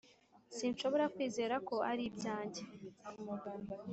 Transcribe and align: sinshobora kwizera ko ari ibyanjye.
sinshobora 0.55 1.05
kwizera 1.15 1.55
ko 1.67 1.75
ari 1.91 2.03
ibyanjye. 2.09 2.61